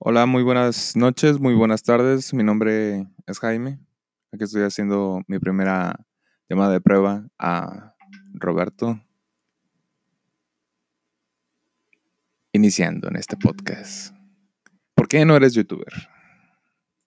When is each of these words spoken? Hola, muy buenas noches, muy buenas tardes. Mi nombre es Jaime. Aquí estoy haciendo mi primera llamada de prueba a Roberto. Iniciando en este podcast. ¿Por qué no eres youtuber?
Hola, 0.00 0.26
muy 0.26 0.44
buenas 0.44 0.94
noches, 0.94 1.40
muy 1.40 1.54
buenas 1.54 1.82
tardes. 1.82 2.32
Mi 2.32 2.44
nombre 2.44 3.08
es 3.26 3.40
Jaime. 3.40 3.80
Aquí 4.32 4.44
estoy 4.44 4.62
haciendo 4.62 5.22
mi 5.26 5.40
primera 5.40 6.06
llamada 6.48 6.70
de 6.70 6.80
prueba 6.80 7.26
a 7.36 7.96
Roberto. 8.32 9.00
Iniciando 12.52 13.08
en 13.08 13.16
este 13.16 13.36
podcast. 13.36 14.14
¿Por 14.94 15.08
qué 15.08 15.24
no 15.24 15.34
eres 15.34 15.54
youtuber? 15.54 15.92